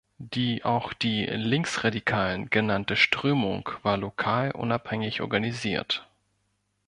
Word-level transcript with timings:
Die 0.17 0.65
auch 0.65 0.93
die 0.93 1.27
"Linksradikalen" 1.27 2.49
genannte 2.49 2.95
Strömung 2.95 3.69
war 3.83 3.97
lokal 3.97 4.49
unabhängig 4.49 5.21
organisiert. 5.21 6.09